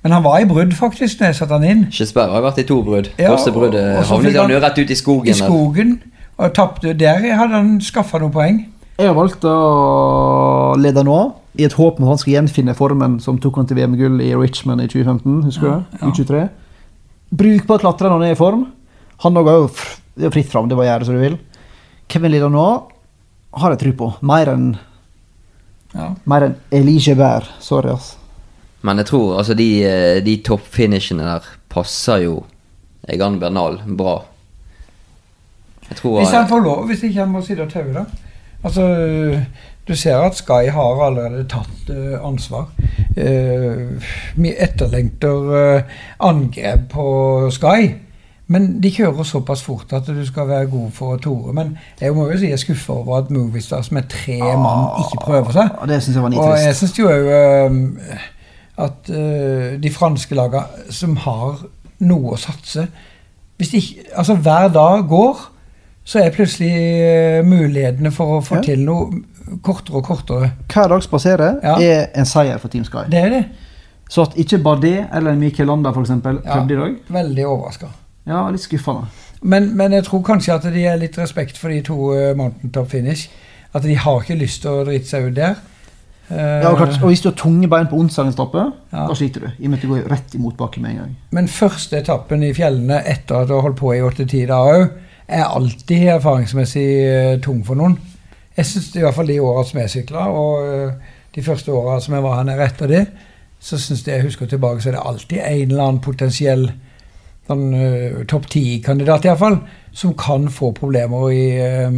[0.02, 1.84] Men han var i brudd, faktisk, når jeg satte han inn.
[1.88, 3.08] Ikke spør, jeg har vært i to brudd.
[3.22, 5.30] Ja, Første bruddet havnet han jo rett ut i skogen.
[5.30, 5.92] I skogen.
[6.42, 6.92] Og tapte.
[6.98, 8.58] Der hadde han skaffa noen poeng.
[8.98, 11.20] jeg har valgt å lede nå,
[11.58, 14.32] i et håp om at han skal gjenfinne formen som tok han til VM-gull i
[14.36, 15.40] Richmond i 2015.
[15.46, 15.96] Husker du?
[16.02, 16.10] Ja.
[16.10, 16.42] U23.
[17.32, 18.66] Brukbar klatrer når han er i form.
[19.24, 19.70] Han òg er jo
[20.26, 21.38] er fritt fram, det var gjøre som du vil.
[22.12, 22.66] Kevin Lida nå
[23.56, 24.08] har jeg tro på.
[24.28, 24.72] Mer enn
[25.94, 26.14] Ja.
[26.24, 27.48] mer enn Elige Bær.
[27.60, 28.16] Sorry, ass.
[28.82, 32.44] Men jeg tror altså de, eh, de toppfinishene der passer jo
[33.08, 34.24] Egan Bernal bra.
[35.88, 38.04] Jeg tror Hvis han får lov, hvis ikke han må sitte og taue, da.
[38.64, 38.84] Altså,
[39.88, 42.68] du ser at Sky har allerede tatt uh, ansvar.
[43.16, 43.98] Uh,
[44.36, 45.82] vi etterlengter uh,
[46.20, 47.06] angrep på
[47.50, 47.90] Sky.
[48.52, 51.54] Men de kjører såpass fort at du skal være god for å tore.
[51.56, 55.22] Men jeg må jo si jeg er skuffa over at Movistar er tre mann ikke
[55.24, 55.70] prøver seg.
[55.88, 56.80] Det synes jeg var Og jeg nitrist.
[56.82, 58.26] syns jo òg eh,
[58.86, 61.64] at eh, de franske lagene som har
[62.02, 62.86] noe å satse
[63.60, 65.42] Hvis de ikke Altså, hver dag går,
[66.04, 68.62] så er plutselig eh, mulighetene for å få Ja.
[68.72, 69.22] til noe
[69.62, 70.50] kortere og kortere.
[70.72, 71.76] Hver dag spaserer Ja.
[71.78, 73.04] er en seier for Team Sky.
[73.10, 73.44] Det er det.
[74.10, 76.62] Så at ikke Bardet eller Mikel Landa for eksempel, Ja.
[76.64, 77.86] i dag, Veldig overraska.
[78.26, 79.08] Ja, litt skuffende.
[79.42, 82.70] Men, men jeg tror kanskje at de er litt respekt for de to uh, Mountain
[82.74, 83.28] Top Finish.
[83.74, 85.56] At de har ikke lyst til å drite seg ut der.
[86.28, 89.06] Eh, Ja, og, klart, og hvis du har tunge bein på onsdagens etappe, Ja.
[89.08, 89.46] da sliter du.
[89.58, 91.16] I og med at du går rett imot motbakke med en gang.
[91.30, 94.90] Men første etappen i fjellene etter at du har holdt på i 8-10 dager òg,
[95.28, 97.98] er alltid erfaringsmessig eh, tung for noen.
[98.56, 102.00] Jeg synes i hvert fall de åra som jeg sykla, og eh, de første åra
[102.00, 103.06] som jeg var her nede etter det,
[103.62, 106.72] så syns jeg jeg husker tilbake, så er det alltid en eller annen potensiell
[107.48, 109.58] sånn uh, topp ti-kandidat, iallfall,
[109.94, 111.90] som kan få problemer i uh,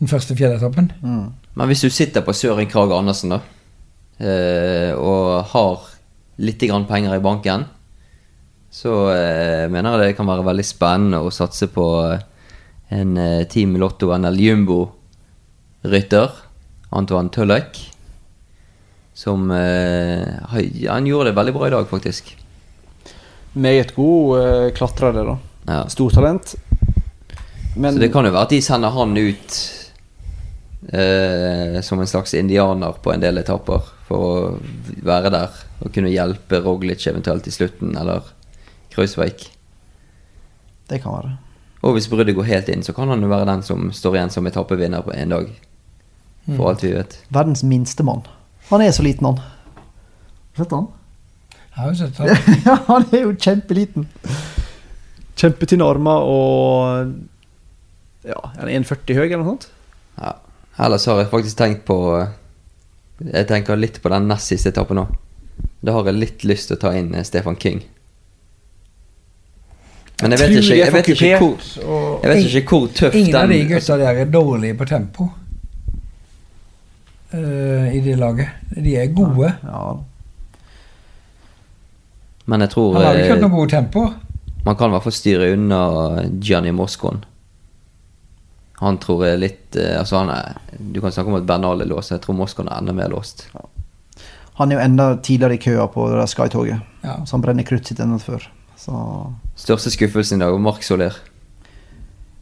[0.00, 0.90] den første fjelletappen.
[1.02, 1.26] Mm.
[1.58, 3.40] Men hvis du sitter på Søren Krag Andersen, da,
[4.22, 5.88] uh, og har
[6.42, 7.68] litt grann penger i banken,
[8.72, 8.88] så
[9.68, 11.84] mener jeg det kan være veldig spennende å satse på
[12.96, 13.10] en
[13.52, 16.32] Team Lotto NL Jumbo-rytter,
[16.96, 17.76] Antoine Tullek,
[19.12, 22.34] som eh, Han gjorde det veldig bra i dag, faktisk.
[23.52, 25.38] Meget god klatrer, det, da.
[25.68, 25.88] Ja.
[25.88, 26.54] Stortalent.
[27.76, 29.56] Men Så det kan jo være at de sender han ut
[30.92, 34.42] eh, som en slags indianer på en del etapper for å
[35.04, 38.22] være der og kunne hjelpe Roglic eventuelt i slutten, eller
[38.92, 39.48] Kreuzweig.
[40.88, 41.36] det kan være.
[41.82, 44.30] Og hvis bruddet går helt inn, så kan han jo være den som står igjen
[44.30, 45.48] som etappevinner på en dag.
[46.56, 47.16] For alt vi vet.
[47.32, 48.22] Verdens minste mann.
[48.68, 49.40] Han er så liten, han.
[50.56, 50.86] Sett han?
[51.72, 52.18] Jeg har jo sett
[52.66, 54.04] ja, han er jo kjempeliten.
[55.40, 57.12] Kjempetynne armer og
[58.28, 59.70] Ja, er han 1,40 høy eller noe sånt?
[60.20, 60.34] Ja.
[60.84, 61.96] Ellers har jeg faktisk tenkt på
[63.24, 65.06] Jeg tenker litt på den nest siste etappen nå.
[65.82, 67.80] Da har jeg litt lyst til å ta inn eh, Stefan King.
[70.22, 71.56] Men jeg vet ikke, jeg vet ikke hvor
[72.22, 75.28] Jeg vet ikke hvor tøff Ingen av de gutta der er dårlige på tempo.
[77.32, 78.48] uh, I det laget.
[78.76, 79.50] De er gode.
[79.64, 79.96] Ja.
[82.52, 84.06] Men jeg tror Han har ikke hatt eh, noe godt tempo.
[84.66, 85.78] man kan i hvert fall styre unna
[86.44, 87.22] Gianni Moscon.
[88.82, 91.80] Han tror jeg er litt eh, Altså han er Du kan snakke om at Bernal
[91.84, 92.12] er låst.
[92.12, 93.46] Jeg tror Moscon er enda mer låst.
[94.58, 97.14] Han er jo enda tidligere i køa på det Sky-toget, Ja.
[97.24, 98.44] så han brenner krutt sitt enda før.
[98.76, 98.92] Så
[99.56, 101.16] Største skuffelsen i dag var Mark Soler.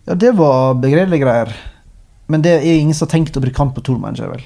[0.08, 1.52] Ja, det var begredelige greier.
[2.26, 4.42] Men det er ingen som har tenkt å bruke han på tourmanager, vel?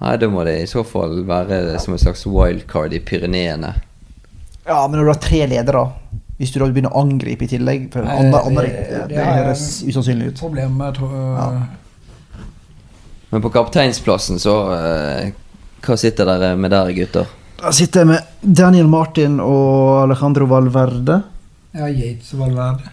[0.00, 3.74] Nei, da må det i så fall være som et slags wildcard i Pyreneene.
[4.66, 5.84] Ja, men når du har tre ledere,
[6.38, 9.16] hvis du da begynner å angripe i tillegg for Nei, andre, andre, det- det, det
[9.18, 10.40] det høres usannsynlig ut.
[10.40, 11.66] Problem tror tror, Ja.
[13.30, 15.32] Men på kapteinsplassen, så eh,
[15.84, 17.26] Hva sitter dere med der, gutter?
[17.60, 21.22] Da sitter jeg med Daniel Martin og Alejandro Valverde.
[21.74, 22.90] Ja, Yates og Valverde.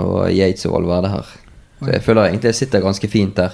[0.00, 1.30] Og Yates og Valverde her.
[1.84, 3.52] Så jeg føler egentlig jeg sitter ganske fint der.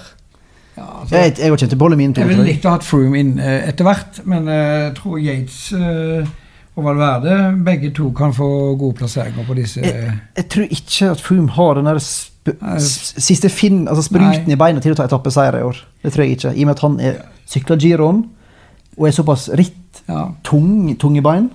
[0.77, 2.13] Ja, altså, Jeg, jeg har kjent til bollen min.
[2.17, 5.19] jeg ville likt å ha hatt Froome inn eh, etter hvert, men eh, jeg tror
[5.19, 6.29] Yates eh,
[6.75, 8.47] og Valverde begge to kan få
[8.79, 13.13] gode plasseringer på disse Jeg, jeg tror ikke at Froome har den der sp s-
[13.21, 14.53] siste finn, altså spruten Nei.
[14.55, 15.77] i beina til å ta etappeseier i år.
[16.01, 16.53] Det tror jeg ikke.
[16.55, 18.23] I og med at han er sykla giroen
[18.97, 20.29] og er såpass ritt, Ja.
[20.43, 21.51] tung, tung i bein.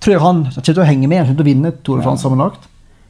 [0.00, 2.02] Tror jeg han kommer til å henge med, han kommer til å vinne Tour de
[2.04, 2.68] France sammenlagt.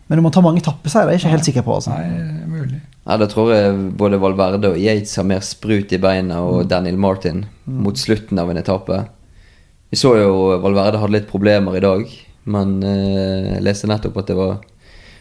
[0.09, 1.75] Men om han tar mange etappeseiere, er jeg ikke helt sikker på.
[1.77, 1.91] altså.
[1.91, 2.81] Nei, det er mulig.
[3.07, 6.97] Ja, Da tror jeg både Valverde og Yates har mer sprut i beina, og Daniel
[6.99, 9.07] Martin mot slutten av en etappe.
[9.95, 12.09] Vi så jo Valverde hadde litt problemer i dag,
[12.51, 14.57] men eh, jeg leste nettopp at det var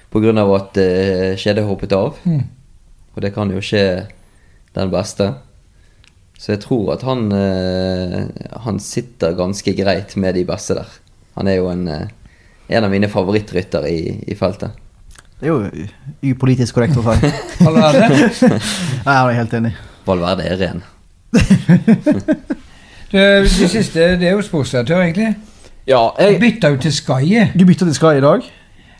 [0.09, 0.31] pga.
[0.55, 2.17] at eh, kjedet hoppet av.
[2.25, 2.39] Mm.
[3.13, 3.83] Og det kan jo skje
[4.73, 5.27] den beste.
[6.41, 8.25] Så jeg tror at han, eh,
[8.65, 10.97] han sitter ganske greit med de beste der.
[11.38, 12.09] Han er jo en, eh,
[12.73, 14.73] en av mine favorittryttere i, i feltet.
[15.38, 17.29] Det er jo upolitisk korrekt å si.
[17.69, 18.09] Valverde?
[19.05, 19.77] Nei, jeg er helt enig.
[20.09, 20.86] Valverde er ren.
[23.13, 25.36] Det, de siste, det er jo sportsredaktør, egentlig.
[25.86, 27.43] Ja, Jeg bytta jo til Sky.
[27.54, 28.47] Du bytta til Sky i dag?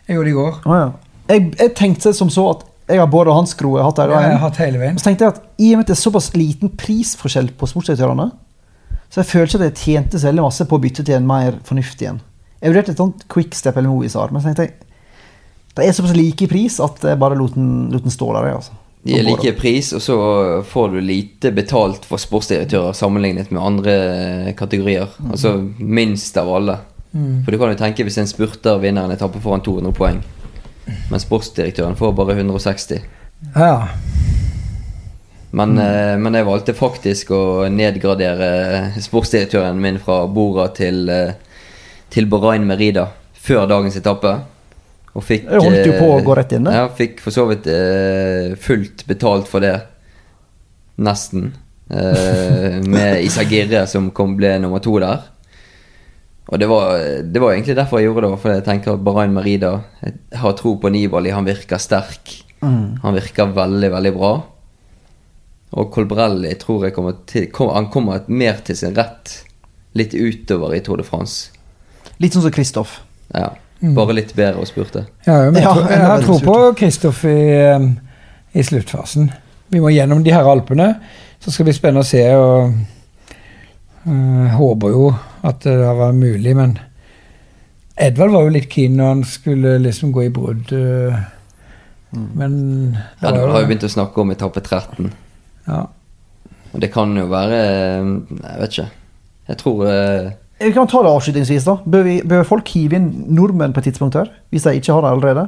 [0.06, 0.60] Jeg gjorde det i går.
[0.68, 0.90] Ah, ja.
[1.32, 3.32] Jeg, jeg tenkte som så at jeg har både
[3.72, 4.94] og jeg har hatt Det Ja, jeg har hatt hele veien.
[4.94, 7.68] Og så tenkte jeg at i og med at det er såpass liten prisforskjell på
[7.70, 8.28] sportsdirektørene,
[9.08, 11.26] så jeg føler ikke at jeg tjente så veldig masse på å bytte til en
[11.26, 12.20] mer fornuftig en.
[12.60, 14.74] Jeg vurderte et sånt quickstep eller movies men så tenkte jeg
[15.74, 18.46] det er såpass like i pris at jeg bare lot den, lot den stå der.
[18.46, 18.76] jeg, Altså.
[19.04, 20.16] De er like pris, og så
[20.64, 23.96] får du lite betalt for sportsdirektører sammenlignet med andre
[24.56, 25.12] kategorier.
[25.28, 26.78] Altså minst av alle.
[27.14, 30.22] For du kan jo tenke hvis en spurter vinner en etappe foran 200 poeng,
[31.12, 33.04] men sportsdirektøren får bare 160.
[33.54, 33.74] Ja.
[35.54, 38.48] Men, eh, men jeg valgte faktisk å nedgradere
[39.04, 41.36] sportsdirektøren min fra Bora til, eh,
[42.10, 44.40] til Bahrain Merida før dagens etappe.
[45.14, 46.72] Og fikk Jeg holdt jo på å eh, gå rett inn, det.
[46.74, 49.76] Ja, fikk for så vidt uh, fullt betalt for det.
[51.06, 51.52] Nesten.
[51.90, 55.30] Uh, med Isagirre som kom, ble nummer to der.
[56.50, 58.40] Og det var, det var egentlig derfor jeg gjorde det.
[58.42, 61.32] For jeg tenker at Barain Merida Jeg har tro på Nibali.
[61.32, 62.34] Han virker sterk.
[62.60, 63.00] Mm.
[63.04, 64.34] Han virker veldig, veldig bra.
[65.74, 69.40] Og Colbrelli tror jeg kommer til kom, Han kommer mer til sin rett
[69.94, 71.54] litt utover i Tour de France.
[72.22, 72.98] Litt sånn som Kristoff.
[73.30, 73.52] Ja.
[73.94, 75.02] Bare litt bedre og spurte.
[75.26, 76.54] Ja, men jeg, Ja, tror, jeg enda har tro på.
[76.78, 77.36] Kristoff i,
[77.74, 77.88] um,
[78.54, 79.30] i sluttfasen.
[79.74, 80.94] Vi må gjennom de her Alpene.
[81.40, 82.22] Så skal det bli spennende å se.
[82.34, 82.72] og
[84.06, 85.08] uh, Håper jo
[85.44, 86.78] at det har vært mulig, men
[88.00, 90.72] Edvard var jo litt keen når han skulle liksom gå i brudd.
[90.74, 91.18] eh,
[92.34, 92.54] Men
[93.20, 95.12] Ja, du har jo begynt å snakke om etappe 13.
[95.68, 95.84] ja.
[96.74, 98.06] Og det kan jo være eh,
[98.40, 98.88] Jeg vet ikke.
[99.52, 100.32] Jeg tror eh,
[100.64, 101.64] Vi kan ta det avslutningsvis.
[101.68, 101.74] da.
[101.84, 104.30] Bør, vi, bør folk hive inn nordmenn på et tidspunkt her?
[104.50, 105.44] Hvis de ikke har det allerede?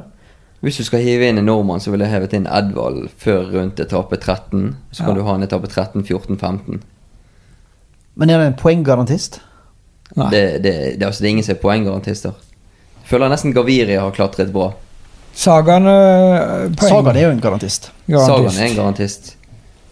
[0.65, 3.79] Hvis du skal hive inn en nordmann, så ville jeg hevet inn Edvald før rundt
[3.83, 4.75] etappe 13.
[4.91, 5.19] Så kan Ja.
[5.19, 6.81] du ha en etappe 13, 14, 15.
[8.17, 9.39] Men er det en poenggarantist?
[10.15, 10.29] Nei.
[10.31, 12.33] Det, det, det, altså, det er ingen som er poenggarantister.
[13.07, 14.71] Føler nesten Gaviria har klatret bra.
[15.37, 17.91] Sagaen eh, Sagan er jo en garantist.
[18.07, 18.59] Sagaen garantist.
[18.59, 19.35] er en garantist.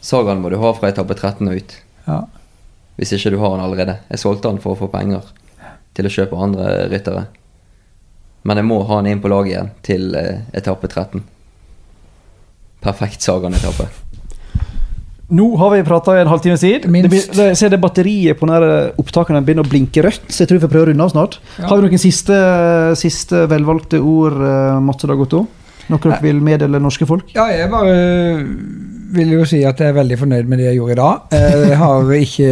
[0.02, 1.76] Sagaen må du ha fra etappe 13 og ut.
[2.08, 2.24] Ja.
[2.96, 3.98] Hvis ikke du har den allerede.
[4.12, 5.26] Jeg solgte den for å få penger
[5.96, 7.26] til å kjøpe andre ryttere.
[8.46, 11.24] Men jeg må ha den inn på laget igjen til eh, etappe 13.
[12.86, 13.88] Perfekt Sagan-etappe.
[15.36, 16.92] Nå har vi prata i en halvtime siden.
[16.94, 17.32] Minst.
[17.34, 20.60] Det, jeg ser det batteriet på denne opptakene begynner å blinke rødt, så jeg tror
[20.60, 21.40] vi får prøve å runde av snart.
[21.58, 21.72] Ja.
[21.72, 22.38] Har vi noen siste,
[23.00, 25.42] siste velvalgte ord, uh, Mats og Dag Otto?
[25.90, 27.34] Noe dere vil meddele norske folk?
[27.34, 27.98] Ja, jeg bare
[29.14, 31.22] vil jo si at jeg er veldig fornøyd med det jeg gjorde i dag.
[31.38, 32.50] Eh, Jeg har ikke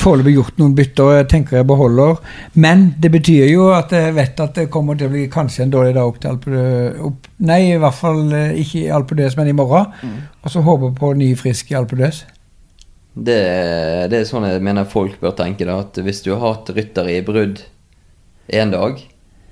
[0.00, 2.18] foreløpig gjort noen bytter, jeg tenker jeg beholder.
[2.54, 5.70] Men det betyr jo at jeg vet at det kommer til å bli kanskje en
[5.74, 6.64] dårlig dag opp til Alpe
[7.10, 9.90] opp, Nei, i hvert fall eh, ikke i Alpe d'Huez, men i morgen.
[10.44, 12.24] Og så håper på ny frisk Alpe d'Huez.
[13.14, 13.38] Det,
[14.10, 15.64] det er sånn jeg mener folk bør tenke.
[15.68, 17.60] da, at Hvis du har hatt ryttere i brudd
[18.50, 18.98] én dag,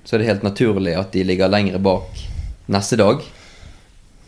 [0.04, 2.24] så er det helt naturlig at de ligger lenger bak
[2.72, 3.22] neste dag.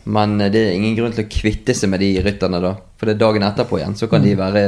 [0.04, 2.74] Men det er ingen grunn til å kvitte seg med de rytterne da.
[2.98, 4.64] For det er dagen etterpå igjen, så kan de være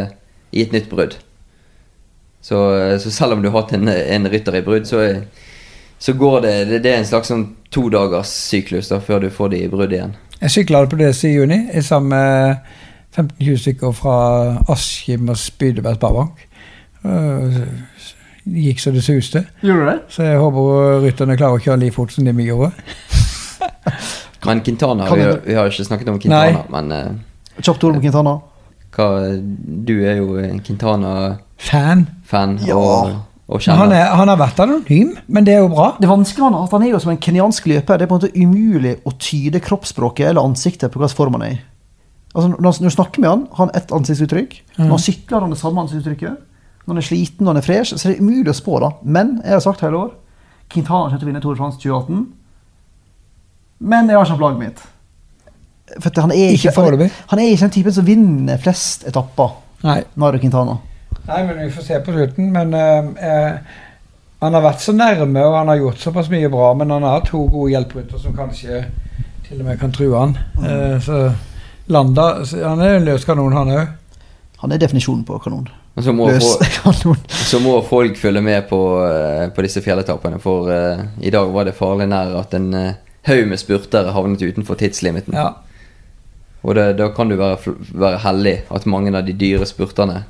[0.56, 1.16] i et nytt brudd.
[2.40, 2.56] Så,
[3.02, 5.24] så selv om du har hatt en, en rytter i brudd, så, er-
[5.98, 9.30] så går det det- Det er en slags sånn to dagers syklus da, før du
[9.30, 10.14] får de i brudd igjen.
[10.40, 12.56] Jeg sykla på det i juni i sammen med
[13.16, 14.16] 15-20 stykker fra
[14.68, 16.46] Askim og Spydeberg Sparebank.
[17.04, 17.60] Eh,
[18.46, 19.40] Det gikk så det suste.
[19.62, 20.00] Gjorde det?
[20.08, 22.70] Så jeg håper rytterne klarer å kjøre like fort som de vi gjorde.
[24.44, 26.64] Men Quintana vi, vi- har- jo ikke snakket om Quintana, Nei.
[26.70, 28.34] men uh, Kjapt ord om Quintana.
[28.96, 29.06] hva,
[29.86, 32.58] du er jo en Quintana-fan Fan.
[32.66, 32.74] Ja.
[32.76, 33.14] og,
[33.48, 35.92] og han, er, han har vært anonym, men det er jo bra.
[36.00, 37.96] Det vanskelige er at han er jo som en kenyansk løper.
[38.00, 41.42] Det er på en måte umulig å tyde kroppsspråket eller ansiktet på hvilken form han
[41.46, 41.60] er i.
[42.34, 44.56] Altså, når, når du snakker med han, har han ett ansiktsuttrykk.
[44.80, 46.42] Når han sykler, har han det samme ansiktsuttrykket.
[46.86, 48.80] Når han er sliten, når han er fresh, så er det umulig å spå.
[48.82, 48.90] da.
[49.02, 50.10] Men jeg har sagt hele år
[50.68, 52.26] Quintana kommer til å vinne Tour de France 2018.
[53.78, 54.84] Men jeg har ikke laget mitt.
[56.02, 59.52] For han er Ikke ikke, han, er- ikke den typen som vinner flest etapper.
[59.84, 60.00] Nei.
[60.18, 60.78] Nairo Quintana.
[61.26, 62.48] Nei, men vi får se på slutten.
[62.54, 63.84] Men uh, uh,
[64.42, 66.72] han har vært så nærme, og han har gjort såpass mye bra.
[66.74, 68.84] Men han har to gode hjelperyttere som kanskje
[69.46, 70.32] til og med kan true han.
[70.58, 71.20] Eh, så
[71.86, 73.92] Landa Han er en løs kanon, han òg.
[74.64, 75.68] Han er definisjonen på kanon.
[76.02, 77.20] Så må, Løs kanon.
[77.30, 78.80] så må folk følge med på,
[79.54, 80.66] på disse fjelletappene, for
[81.22, 82.66] i dag var det farlig nær at en
[83.26, 85.34] haug med spurtere havnet utenfor tidslimiten.
[85.34, 85.52] Ja.
[86.66, 90.24] Og det, da kan du være, være heldig at mange av de dyre spurterne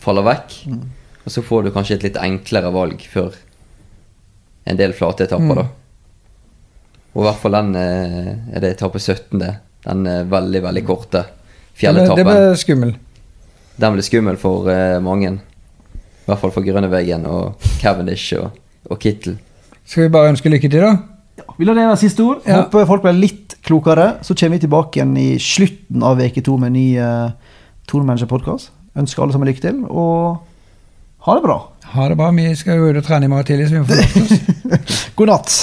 [0.00, 0.54] faller vekk.
[1.24, 3.36] Og så får du kanskje et litt enklere valg før
[4.68, 5.56] en del flate etapper, Mm.
[5.60, 5.66] da.
[7.14, 9.38] Og i hvert fall den eh, er det etappe 17.
[9.38, 9.52] det.
[9.84, 12.16] Den eh, veldig, veldig korte Det ble, fjelletappen.
[12.16, 12.94] det ble skummel.
[13.76, 15.30] Den ble skummel for uh, mange.
[15.34, 18.56] I hvert fall for Grønneveggen og Cavendish og,
[18.90, 19.36] og Kittel.
[19.84, 20.92] Skal vi bare ønske lykke til, da?
[21.58, 22.42] Vi lar det være siste ord.
[22.46, 22.62] Ja.
[22.62, 24.18] Håper folk ble litt klokere.
[24.26, 27.54] Så kommer vi tilbake igjen i slutten av uke to med en ny uh,
[27.90, 28.72] Tormanager-podkast.
[28.94, 30.44] Ønsker alle sammen lykke til, og
[31.26, 31.56] ha det bra.
[31.94, 32.30] Ha det bra.
[32.36, 35.10] Vi skal jo ut og trene i morgen tidlig, så vi må få lagt oss.
[35.18, 35.56] God natt.